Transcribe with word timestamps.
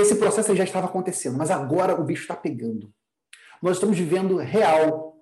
esse 0.00 0.16
processo 0.16 0.54
já 0.54 0.64
estava 0.64 0.86
acontecendo, 0.86 1.36
mas 1.36 1.50
agora 1.50 2.00
o 2.00 2.04
bicho 2.04 2.22
está 2.22 2.36
pegando. 2.36 2.92
Nós 3.62 3.76
estamos 3.76 3.98
vivendo 3.98 4.36
real 4.36 5.16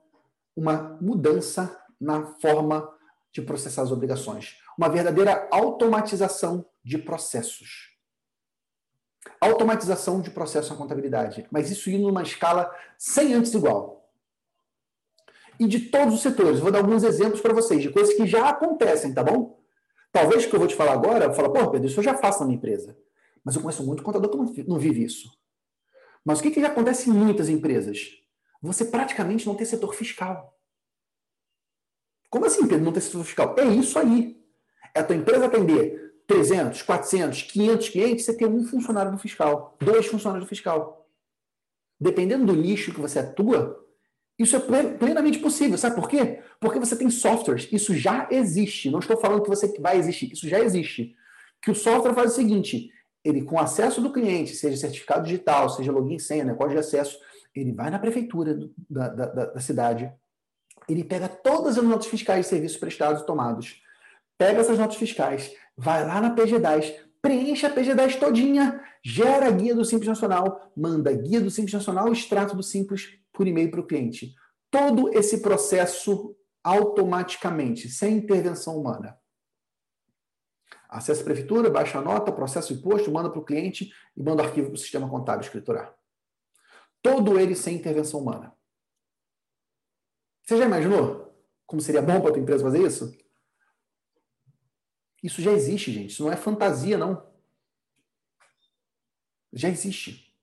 uma 0.56 0.98
mudança 1.00 1.80
na 2.00 2.24
forma 2.40 2.88
de 3.32 3.42
processar 3.42 3.82
as 3.82 3.92
obrigações, 3.92 4.56
uma 4.76 4.88
verdadeira 4.88 5.48
automatização 5.50 6.64
de 6.84 6.98
processos. 6.98 7.96
Automatização 9.40 10.20
de 10.20 10.30
processo 10.30 10.70
na 10.70 10.78
contabilidade, 10.78 11.46
mas 11.50 11.70
isso 11.70 11.90
indo 11.90 12.06
numa 12.06 12.22
escala 12.22 12.72
sem 12.96 13.34
antes 13.34 13.54
igual. 13.54 14.10
E 15.60 15.66
de 15.66 15.80
todos 15.80 16.14
os 16.14 16.22
setores, 16.22 16.60
vou 16.60 16.70
dar 16.70 16.78
alguns 16.78 17.02
exemplos 17.02 17.40
para 17.40 17.52
vocês 17.52 17.82
de 17.82 17.90
coisas 17.90 18.14
que 18.14 18.26
já 18.26 18.48
acontecem, 18.48 19.12
tá 19.12 19.22
bom? 19.22 19.58
Talvez 20.12 20.44
o 20.44 20.48
que 20.48 20.54
eu 20.54 20.60
vou 20.60 20.68
te 20.68 20.76
falar 20.76 20.92
agora, 20.92 21.26
eu 21.26 21.34
falo, 21.34 21.52
pô, 21.52 21.70
Pedro, 21.70 21.86
isso 21.86 21.98
eu 21.98 22.04
já 22.04 22.16
faço 22.16 22.40
na 22.40 22.46
minha 22.46 22.56
empresa. 22.56 22.96
Mas 23.48 23.56
eu 23.56 23.62
conheço 23.62 23.82
muito 23.82 24.02
contador 24.02 24.28
que 24.52 24.62
não 24.68 24.78
vive 24.78 25.02
isso. 25.02 25.26
Mas 26.22 26.38
o 26.38 26.42
que, 26.42 26.50
que 26.50 26.60
acontece 26.60 27.08
em 27.08 27.12
muitas 27.14 27.48
empresas? 27.48 28.10
Você 28.60 28.84
praticamente 28.84 29.46
não 29.46 29.54
tem 29.54 29.64
setor 29.64 29.94
fiscal. 29.94 30.54
Como 32.28 32.44
assim, 32.44 32.68
Pedro, 32.68 32.84
não 32.84 32.92
tem 32.92 33.00
setor 33.00 33.24
fiscal? 33.24 33.54
É 33.58 33.64
isso 33.64 33.98
aí. 33.98 34.38
É 34.94 35.00
a 35.00 35.02
tua 35.02 35.16
empresa 35.16 35.46
atender 35.46 36.20
300, 36.26 36.82
400, 36.82 37.40
500 37.44 37.88
clientes, 37.88 38.26
você 38.26 38.36
tem 38.36 38.46
um 38.46 38.66
funcionário 38.66 39.10
no 39.10 39.16
fiscal, 39.16 39.78
dois 39.80 40.04
funcionários 40.04 40.44
no 40.44 40.48
fiscal. 40.50 41.08
Dependendo 41.98 42.44
do 42.44 42.54
nicho 42.54 42.92
que 42.92 43.00
você 43.00 43.20
atua, 43.20 43.82
isso 44.38 44.56
é 44.56 44.60
plenamente 44.98 45.38
possível. 45.38 45.78
Sabe 45.78 45.96
por 45.96 46.06
quê? 46.06 46.42
Porque 46.60 46.78
você 46.78 46.94
tem 46.94 47.08
softwares. 47.08 47.66
Isso 47.72 47.94
já 47.94 48.28
existe. 48.30 48.90
Não 48.90 48.98
estou 48.98 49.16
falando 49.16 49.42
que 49.42 49.48
você 49.48 49.74
vai 49.80 49.96
existir. 49.96 50.30
Isso 50.34 50.46
já 50.46 50.60
existe. 50.60 51.16
Que 51.62 51.70
o 51.70 51.74
software 51.74 52.12
faz 52.12 52.32
o 52.32 52.34
seguinte: 52.34 52.92
ele, 53.28 53.42
com 53.42 53.58
acesso 53.58 54.00
do 54.00 54.12
cliente, 54.12 54.54
seja 54.54 54.76
certificado 54.76 55.24
digital, 55.24 55.68
seja 55.68 55.92
login 55.92 56.18
senha, 56.18 56.44
né, 56.44 56.54
código 56.54 56.80
de 56.80 56.86
acesso, 56.86 57.18
ele 57.54 57.72
vai 57.72 57.90
na 57.90 57.98
prefeitura 57.98 58.58
da, 58.88 59.08
da, 59.08 59.26
da 59.26 59.60
cidade, 59.60 60.10
ele 60.88 61.04
pega 61.04 61.28
todas 61.28 61.76
as 61.76 61.84
notas 61.84 62.06
fiscais 62.06 62.46
de 62.46 62.50
serviços 62.50 62.78
prestados 62.78 63.22
e 63.22 63.26
tomados, 63.26 63.82
pega 64.38 64.60
essas 64.60 64.78
notas 64.78 64.96
fiscais, 64.96 65.52
vai 65.76 66.06
lá 66.06 66.20
na 66.20 66.34
PG10, 66.34 66.94
preenche 67.20 67.66
a 67.66 67.74
PG10 67.74 68.18
todinha, 68.18 68.80
gera 69.04 69.48
a 69.48 69.50
guia 69.50 69.74
do 69.74 69.84
Simples 69.84 70.08
Nacional, 70.08 70.72
manda 70.74 71.10
a 71.10 71.14
guia 71.14 71.40
do 71.40 71.50
Simples 71.50 71.74
Nacional, 71.74 72.10
extrato 72.10 72.56
do 72.56 72.62
Simples 72.62 73.18
por 73.32 73.46
e-mail 73.46 73.70
para 73.70 73.80
o 73.80 73.86
cliente. 73.86 74.34
Todo 74.70 75.12
esse 75.12 75.42
processo 75.42 76.34
automaticamente, 76.64 77.88
sem 77.88 78.16
intervenção 78.16 78.78
humana. 78.78 79.18
Acessa 80.88 81.20
a 81.20 81.24
prefeitura, 81.24 81.70
baixa 81.70 81.98
a 81.98 82.02
nota, 82.02 82.32
processa 82.32 82.72
o 82.72 82.76
imposto, 82.76 83.10
manda 83.10 83.30
para 83.30 83.40
o 83.40 83.44
cliente 83.44 83.92
e 84.16 84.22
manda 84.22 84.42
o 84.42 84.46
arquivo 84.46 84.68
para 84.68 84.74
o 84.74 84.78
sistema 84.78 85.08
contábil 85.08 85.42
escriturar. 85.42 85.94
Todo 87.02 87.38
ele 87.38 87.54
sem 87.54 87.76
intervenção 87.76 88.20
humana. 88.20 88.52
Você 90.44 90.56
já 90.56 90.64
imaginou 90.64 91.28
como 91.68 91.82
seria 91.82 92.00
bom 92.00 92.18
para 92.18 92.30
a 92.30 92.32
tua 92.32 92.40
empresa 92.40 92.64
fazer 92.64 92.82
isso? 92.82 93.14
Isso 95.22 95.42
já 95.42 95.52
existe, 95.52 95.92
gente. 95.92 96.12
Isso 96.12 96.24
não 96.24 96.32
é 96.32 96.36
fantasia, 96.36 96.96
não. 96.96 97.30
Já 99.52 99.68
existe. 99.68 100.34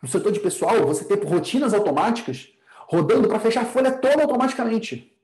No 0.00 0.08
setor 0.08 0.30
de 0.30 0.38
pessoal, 0.38 0.86
você 0.86 1.04
tem 1.04 1.18
rotinas 1.28 1.74
automáticas 1.74 2.52
rodando 2.86 3.26
para 3.26 3.40
fechar 3.40 3.62
a 3.62 3.66
folha 3.66 3.98
toda 3.98 4.22
automaticamente. 4.22 5.20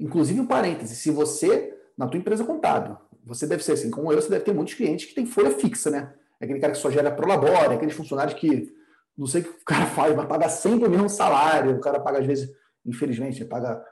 Inclusive 0.00 0.40
um 0.40 0.46
parêntese, 0.46 0.96
se 0.96 1.12
você, 1.12 1.75
na 1.96 2.06
tua 2.06 2.18
empresa 2.18 2.44
contábil, 2.44 2.96
você 3.24 3.46
deve 3.46 3.64
ser 3.64 3.72
assim, 3.72 3.90
como 3.90 4.12
eu, 4.12 4.20
você 4.20 4.28
deve 4.28 4.44
ter 4.44 4.54
muitos 4.54 4.74
clientes 4.74 5.06
que 5.06 5.14
tem 5.14 5.26
folha 5.26 5.50
fixa, 5.50 5.90
né? 5.90 6.14
É 6.40 6.44
aquele 6.44 6.60
cara 6.60 6.72
que 6.72 6.78
só 6.78 6.90
gera 6.90 7.10
pro 7.10 7.26
labore, 7.26 7.74
aqueles 7.74 7.94
funcionários 7.94 8.34
que 8.38 8.72
não 9.16 9.26
sei 9.26 9.40
o 9.40 9.44
que 9.44 9.50
o 9.50 9.64
cara 9.64 9.86
faz, 9.90 10.14
mas 10.14 10.26
paga 10.26 10.48
sempre 10.48 10.86
o 10.86 10.90
mesmo 10.90 11.08
salário. 11.08 11.76
O 11.76 11.80
cara 11.80 11.98
paga, 12.00 12.18
às 12.18 12.26
vezes, 12.26 12.48
infelizmente, 12.84 13.44
paga 13.44 13.82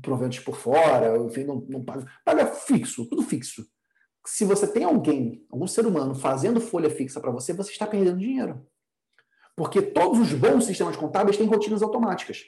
proventos 0.00 0.38
por 0.40 0.56
fora, 0.56 1.16
enfim, 1.18 1.44
não, 1.44 1.64
não 1.68 1.84
paga. 1.84 2.06
Paga 2.24 2.46
fixo, 2.46 3.06
tudo 3.08 3.22
fixo. 3.22 3.64
Se 4.26 4.44
você 4.44 4.66
tem 4.66 4.84
alguém, 4.84 5.46
algum 5.50 5.66
ser 5.66 5.86
humano, 5.86 6.14
fazendo 6.14 6.60
folha 6.60 6.90
fixa 6.90 7.20
para 7.20 7.30
você, 7.30 7.52
você 7.52 7.70
está 7.70 7.86
perdendo 7.86 8.18
dinheiro. 8.18 8.66
Porque 9.56 9.82
todos 9.82 10.20
os 10.20 10.32
bons 10.32 10.64
sistemas 10.64 10.96
contábeis 10.96 11.36
têm 11.36 11.46
rotinas 11.46 11.82
automáticas. 11.82 12.44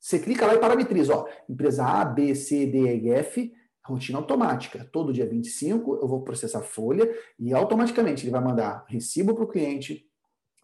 Você 0.00 0.18
clica 0.18 0.46
lá 0.46 0.54
e 0.54 0.58
parametriza, 0.58 1.14
ó, 1.14 1.26
empresa 1.48 1.84
A, 1.86 2.04
B, 2.04 2.34
C, 2.34 2.66
D, 2.66 2.96
E, 2.96 3.10
F, 3.10 3.52
rotina 3.84 4.18
automática. 4.18 4.88
Todo 4.92 5.12
dia 5.12 5.26
25 5.26 5.98
eu 6.00 6.08
vou 6.08 6.22
processar 6.22 6.62
folha 6.62 7.08
e 7.38 7.52
automaticamente 7.52 8.24
ele 8.24 8.32
vai 8.32 8.42
mandar 8.42 8.84
recibo 8.88 9.34
para 9.34 9.44
o 9.44 9.48
cliente, 9.48 10.08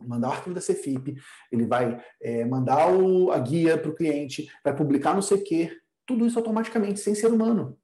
mandar 0.01 0.29
o 0.29 0.33
arquivo 0.33 0.55
da 0.55 0.61
CFIP, 0.61 1.17
ele 1.53 1.67
vai 1.67 2.03
é, 2.21 2.45
mandar 2.45 2.93
o, 2.93 3.31
a 3.31 3.39
guia 3.39 3.77
para 3.77 3.91
o 3.91 3.95
cliente, 3.95 4.51
vai 4.65 4.75
publicar 4.75 5.15
no 5.15 5.23
CQ, 5.23 5.79
tudo 6.07 6.27
isso 6.27 6.39
automaticamente, 6.39 7.01
sem 7.01 7.15
ser 7.15 7.29
humano. 7.29 7.79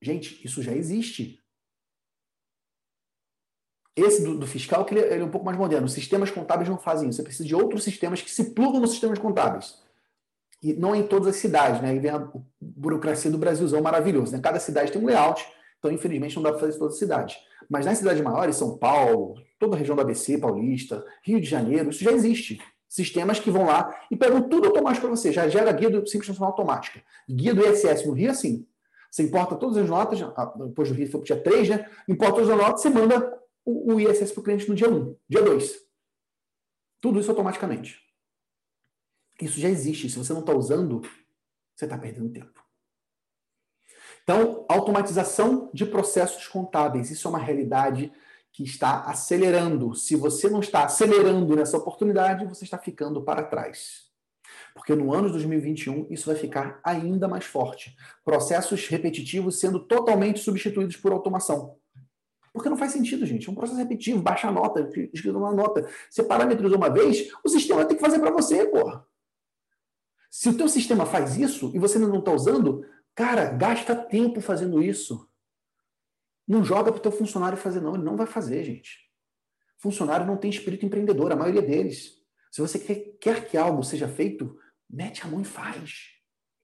Gente, 0.00 0.44
isso 0.44 0.62
já 0.62 0.72
existe. 0.72 1.42
Esse 3.94 4.22
do, 4.22 4.38
do 4.38 4.46
fiscal, 4.46 4.84
que 4.84 4.94
ele, 4.94 5.00
ele, 5.06 5.22
é 5.22 5.24
um 5.24 5.30
pouco 5.30 5.46
mais 5.46 5.56
moderno. 5.56 5.86
Os 5.86 5.92
sistemas 5.92 6.30
contábeis 6.30 6.68
não 6.68 6.78
fazem 6.78 7.08
isso. 7.08 7.16
Você 7.16 7.22
precisa 7.22 7.48
de 7.48 7.54
outros 7.54 7.82
sistemas 7.82 8.20
que 8.20 8.30
se 8.30 8.52
plugam 8.52 8.80
nos 8.80 8.90
sistemas 8.90 9.18
contábeis. 9.18 9.82
E 10.66 10.72
não 10.72 10.96
em 10.96 11.06
todas 11.06 11.28
as 11.28 11.36
cidades, 11.36 11.80
né? 11.80 11.90
Aí 11.90 11.98
vem 12.00 12.10
a 12.10 12.28
burocracia 12.60 13.30
do 13.30 13.38
Brasilzão 13.38 13.80
maravilhoso. 13.80 14.32
Né? 14.32 14.40
Cada 14.42 14.58
cidade 14.58 14.90
tem 14.90 15.00
um 15.00 15.06
layout, 15.06 15.46
então 15.78 15.92
infelizmente 15.92 16.34
não 16.34 16.42
dá 16.42 16.50
para 16.50 16.58
fazer 16.58 16.74
em 16.74 16.78
todas 16.80 16.94
as 16.94 16.98
cidades. 16.98 17.36
Mas 17.70 17.86
nas 17.86 17.98
cidades 17.98 18.20
maiores, 18.20 18.56
São 18.56 18.76
Paulo, 18.76 19.36
toda 19.60 19.76
a 19.76 19.78
região 19.78 19.94
do 19.94 20.02
ABC, 20.02 20.38
Paulista, 20.38 21.04
Rio 21.22 21.40
de 21.40 21.48
Janeiro, 21.48 21.90
isso 21.90 22.02
já 22.02 22.10
existe. 22.10 22.60
Sistemas 22.88 23.38
que 23.38 23.48
vão 23.48 23.66
lá 23.66 23.96
e 24.10 24.16
pegam 24.16 24.48
tudo 24.48 24.66
automático 24.66 25.06
para 25.06 25.14
você. 25.14 25.32
Já 25.32 25.48
gera 25.48 25.70
guia 25.70 25.88
do 25.88 26.04
Simples 26.04 26.30
Nacional 26.30 26.50
automática. 26.50 27.00
Guia 27.30 27.54
do 27.54 27.64
ISS 27.64 28.04
no 28.04 28.12
Rio, 28.12 28.32
assim. 28.32 28.66
Você 29.08 29.22
importa 29.22 29.54
todas 29.54 29.76
as 29.76 29.88
notas, 29.88 30.18
depois 30.66 30.88
do 30.88 30.96
Rio 30.96 31.08
foi 31.08 31.22
dia 31.22 31.40
3, 31.40 31.68
né? 31.68 31.88
Importa 32.08 32.34
todas 32.34 32.50
as 32.50 32.58
notas, 32.58 32.82
você 32.82 32.90
manda 32.90 33.38
o 33.64 34.00
ISS 34.00 34.32
para 34.32 34.40
o 34.40 34.44
cliente 34.44 34.68
no 34.68 34.74
dia 34.74 34.90
1, 34.90 35.14
dia 35.28 35.42
2. 35.42 35.76
Tudo 37.00 37.20
isso 37.20 37.30
automaticamente. 37.30 38.05
Isso 39.40 39.60
já 39.60 39.68
existe. 39.68 40.08
Se 40.08 40.18
você 40.18 40.32
não 40.32 40.40
está 40.40 40.54
usando, 40.54 41.02
você 41.74 41.84
está 41.84 41.98
perdendo 41.98 42.30
tempo. 42.30 42.64
Então, 44.22 44.64
automatização 44.68 45.70
de 45.72 45.86
processos 45.86 46.48
contábeis. 46.48 47.10
Isso 47.10 47.28
é 47.28 47.30
uma 47.30 47.38
realidade 47.38 48.12
que 48.52 48.64
está 48.64 49.02
acelerando. 49.02 49.94
Se 49.94 50.16
você 50.16 50.48
não 50.48 50.60
está 50.60 50.84
acelerando 50.84 51.54
nessa 51.54 51.76
oportunidade, 51.76 52.46
você 52.46 52.64
está 52.64 52.78
ficando 52.78 53.22
para 53.22 53.44
trás. 53.44 54.06
Porque 54.74 54.94
no 54.94 55.12
ano 55.12 55.26
de 55.26 55.32
2021 55.32 56.06
isso 56.10 56.26
vai 56.26 56.36
ficar 56.36 56.80
ainda 56.82 57.28
mais 57.28 57.44
forte. 57.44 57.94
Processos 58.24 58.88
repetitivos 58.88 59.60
sendo 59.60 59.80
totalmente 59.80 60.40
substituídos 60.40 60.96
por 60.96 61.12
automação. 61.12 61.76
Porque 62.52 62.70
não 62.70 62.76
faz 62.76 62.92
sentido, 62.92 63.26
gente. 63.26 63.48
É 63.48 63.52
um 63.52 63.54
processo 63.54 63.78
repetitivo, 63.78 64.22
baixa 64.22 64.50
nota, 64.50 64.88
escrito 65.12 65.36
uma 65.36 65.52
nota. 65.52 65.86
Você 66.10 66.22
parametrizou 66.24 66.78
uma 66.78 66.88
vez, 66.88 67.30
o 67.44 67.48
sistema 67.48 67.84
tem 67.84 67.96
que 67.96 68.02
fazer 68.02 68.18
para 68.18 68.30
você, 68.30 68.66
porra. 68.66 69.06
Se 70.30 70.48
o 70.48 70.56
teu 70.56 70.68
sistema 70.68 71.06
faz 71.06 71.36
isso 71.36 71.70
e 71.74 71.78
você 71.78 71.98
não 71.98 72.18
está 72.18 72.32
usando, 72.32 72.84
cara, 73.14 73.46
gasta 73.46 73.94
tempo 73.94 74.40
fazendo 74.40 74.82
isso. 74.82 75.28
Não 76.46 76.62
joga 76.62 76.92
para 76.92 76.98
o 76.98 77.02
teu 77.02 77.12
funcionário 77.12 77.58
fazer, 77.58 77.80
não. 77.80 77.94
Ele 77.94 78.04
não 78.04 78.16
vai 78.16 78.26
fazer, 78.26 78.62
gente. 78.64 79.06
Funcionário 79.78 80.26
não 80.26 80.36
tem 80.36 80.50
espírito 80.50 80.86
empreendedor, 80.86 81.32
a 81.32 81.36
maioria 81.36 81.62
deles. 81.62 82.12
Se 82.50 82.60
você 82.60 82.78
quer, 82.78 82.94
quer 83.20 83.48
que 83.48 83.56
algo 83.56 83.82
seja 83.82 84.08
feito, 84.08 84.56
mete 84.88 85.24
a 85.24 85.28
mão 85.28 85.40
e 85.40 85.44
faz. 85.44 86.15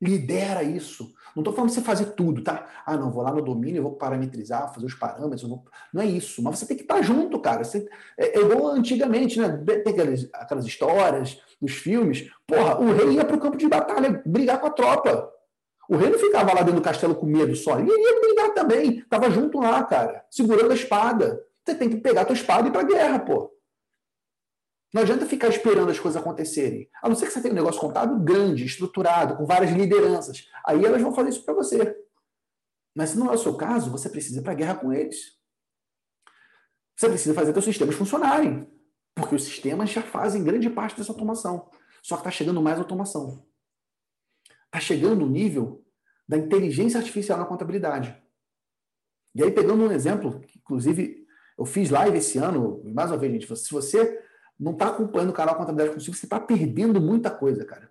Lidera 0.03 0.65
isso. 0.65 1.15
Não 1.35 1.43
estou 1.43 1.55
falando 1.55 1.71
de 1.71 1.77
você 1.77 1.81
fazer 1.81 2.07
tudo, 2.07 2.43
tá? 2.43 2.67
Ah, 2.85 2.97
não, 2.97 3.11
vou 3.11 3.23
lá 3.23 3.33
no 3.33 3.41
domínio, 3.41 3.85
vou 3.85 3.93
parametrizar, 3.93 4.75
fazer 4.75 4.85
os 4.85 4.95
parâmetros. 4.95 5.49
Não, 5.49 5.63
não 5.95 6.03
é 6.03 6.07
isso. 6.07 6.43
Mas 6.43 6.59
você 6.59 6.67
tem 6.67 6.77
que 6.77 6.83
estar 6.83 7.01
junto, 7.03 7.39
cara. 7.39 7.63
Você, 7.63 7.89
é, 8.19 8.39
é 8.39 8.43
igual 8.43 8.73
antigamente, 8.73 9.39
né? 9.39 9.49
Tem 9.65 9.93
aquelas, 9.93 10.29
aquelas 10.35 10.67
histórias 10.67 11.41
dos 11.61 11.73
filmes. 11.73 12.29
Porra, 12.47 12.81
o 12.81 12.93
rei 12.93 13.13
ia 13.13 13.25
para 13.25 13.37
o 13.37 13.41
campo 13.41 13.57
de 13.57 13.69
batalha 13.69 14.21
brigar 14.27 14.61
com 14.61 14.67
a 14.67 14.71
tropa. 14.71 15.31
O 15.89 15.97
rei 15.97 16.11
não 16.11 16.19
ficava 16.19 16.53
lá 16.53 16.63
dentro 16.63 16.81
do 16.81 16.83
castelo 16.83 17.15
com 17.15 17.27
medo 17.27 17.55
só. 17.55 17.79
Ele 17.79 17.89
ia 17.89 18.21
brigar 18.21 18.55
também. 18.55 19.03
Tava 19.09 19.31
junto 19.31 19.61
lá, 19.61 19.85
cara, 19.85 20.25
segurando 20.29 20.73
a 20.73 20.75
espada. 20.75 21.41
Você 21.65 21.77
tem 21.77 21.89
que 21.89 21.99
pegar 21.99 22.23
a 22.23 22.25
tua 22.25 22.35
espada 22.35 22.67
e 22.67 22.71
ir 22.71 22.73
pra 22.73 22.83
guerra, 22.83 23.21
pô. 23.21 23.52
Não 24.93 25.03
adianta 25.03 25.25
ficar 25.25 25.49
esperando 25.49 25.91
as 25.91 25.99
coisas 25.99 26.21
acontecerem. 26.21 26.89
A 27.03 27.09
não 27.09 27.17
ser 27.17 27.27
que 27.27 27.33
você 27.33 27.41
tenha 27.41 27.53
um 27.53 27.57
negócio 27.57 27.81
contábil 27.81 28.19
grande, 28.21 28.65
estruturado, 28.65 29.37
com 29.37 29.47
várias 29.47 29.71
lideranças. 29.71 30.47
Aí 30.67 30.85
elas 30.85 31.01
vão 31.01 31.15
fazer 31.15 31.31
isso 31.31 31.45
para 31.45 31.55
você. 31.55 31.97
Mas 32.95 33.11
se 33.11 33.19
não 33.19 33.31
é 33.31 33.35
o 33.35 33.39
seu 33.39 33.57
caso, 33.57 33.91
você 33.91 34.11
precisa 34.11 34.41
ir 34.41 34.43
para 34.43 34.53
a 34.53 34.57
guerra 34.57 34.75
com 34.75 34.93
eles. 34.93 35.39
Você 36.95 37.09
precisa 37.09 37.35
fazer 37.35 37.53
seus 37.53 37.65
sistemas 37.65 37.95
funcionarem. 37.95 38.71
Porque 39.15 39.35
os 39.35 39.45
sistemas 39.45 39.89
já 39.89 40.03
fazem 40.03 40.45
grande 40.45 40.69
parte 40.69 40.97
dessa 40.97 41.11
automação. 41.11 41.71
Só 42.03 42.17
que 42.17 42.21
está 42.21 42.31
chegando 42.31 42.61
mais 42.61 42.79
automação. 42.79 43.47
Está 44.67 44.79
chegando 44.81 45.25
o 45.25 45.29
nível 45.29 45.85
da 46.29 46.37
inteligência 46.37 46.99
artificial 46.99 47.39
na 47.39 47.47
contabilidade. 47.47 48.15
E 49.35 49.43
aí, 49.43 49.51
pegando 49.51 49.85
um 49.85 49.93
exemplo, 49.93 50.41
que 50.41 50.59
inclusive 50.59 51.23
Eu 51.59 51.65
fiz 51.65 51.91
live 51.91 52.19
esse 52.19 52.39
ano, 52.39 52.83
mais 52.93 53.11
uma 53.11 53.19
vez, 53.19 53.33
gente, 53.33 53.57
se 53.57 53.73
você 53.73 54.21
não 54.63 54.73
está 54.73 54.89
acompanhando 54.89 55.31
o 55.31 55.35
canal 55.35 55.57
Contabilidade 55.57 55.95
Consigo, 55.95 56.17
você 56.17 56.27
está 56.27 56.39
perdendo 56.39 57.01
muita 57.01 57.31
coisa, 57.31 57.65
cara. 57.65 57.91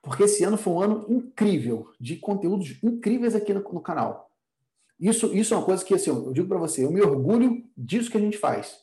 Porque 0.00 0.22
esse 0.22 0.44
ano 0.44 0.56
foi 0.56 0.72
um 0.72 0.80
ano 0.80 1.06
incrível, 1.08 1.90
de 1.98 2.16
conteúdos 2.16 2.78
incríveis 2.82 3.34
aqui 3.34 3.52
no, 3.52 3.60
no 3.60 3.80
canal. 3.80 4.30
Isso, 5.00 5.34
isso 5.34 5.52
é 5.52 5.56
uma 5.56 5.66
coisa 5.66 5.84
que, 5.84 5.94
assim, 5.94 6.10
eu 6.10 6.32
digo 6.32 6.46
para 6.46 6.58
você, 6.58 6.84
eu 6.84 6.92
me 6.92 7.02
orgulho 7.02 7.64
disso 7.76 8.10
que 8.10 8.16
a 8.16 8.20
gente 8.20 8.38
faz. 8.38 8.78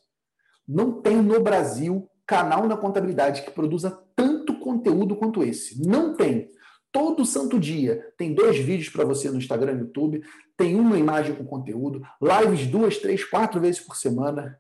Não 0.68 1.02
tem 1.02 1.22
no 1.22 1.42
Brasil 1.42 2.10
canal 2.28 2.68
na 2.68 2.76
contabilidade 2.76 3.42
que 3.44 3.52
produza 3.52 3.92
tanto 4.16 4.60
conteúdo 4.60 5.16
quanto 5.16 5.44
esse. 5.44 5.82
Não 5.88 6.14
tem. 6.16 6.52
Todo 6.92 7.26
santo 7.26 7.58
dia 7.58 8.14
tem 8.18 8.34
dois 8.34 8.58
vídeos 8.58 8.90
para 8.90 9.06
você 9.06 9.32
no 9.32 9.38
Instagram 9.38 9.74
e 9.74 9.80
YouTube, 9.80 10.22
tem 10.58 10.76
uma 10.76 10.98
imagem 10.98 11.36
com 11.36 11.46
conteúdo, 11.46 12.06
lives 12.22 12.68
duas, 12.68 12.98
três, 12.98 13.24
quatro 13.24 13.62
vezes 13.62 13.80
por 13.80 13.96
semana. 13.96 14.60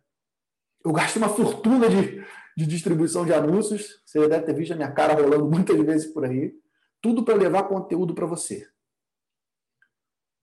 Eu 0.84 0.92
gasto 0.92 1.18
uma 1.18 1.30
fortuna 1.30 1.88
de, 1.88 2.24
de 2.56 2.66
distribuição 2.66 3.26
de 3.26 3.34
anúncios. 3.34 4.02
Você 4.06 4.20
já 4.20 4.28
deve 4.28 4.46
ter 4.46 4.54
visto 4.54 4.72
a 4.72 4.76
minha 4.76 4.92
cara 4.92 5.14
rolando 5.14 5.46
muitas 5.50 5.80
vezes 5.82 6.08
por 6.12 6.26
aí. 6.26 6.54
Tudo 7.02 7.24
para 7.24 7.36
levar 7.36 7.64
conteúdo 7.64 8.14
para 8.14 8.26
você. 8.26 8.68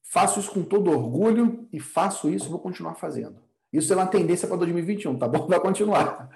Faço 0.03 0.41
isso 0.41 0.51
com 0.51 0.63
todo 0.63 0.91
orgulho 0.91 1.69
e 1.73 1.79
faço 1.79 2.29
isso 2.29 2.51
vou 2.51 2.59
continuar 2.59 2.97
fazendo. 2.97 3.41
Isso 3.73 3.93
é 3.93 3.97
uma 3.97 4.07
tendência 4.07 4.49
para 4.49 4.57
2021, 4.57 5.17
tá 5.17 5.29
bom? 5.29 5.47
Vai 5.47 5.61
continuar. 5.61 6.29